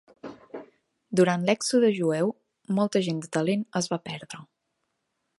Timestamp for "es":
3.81-3.91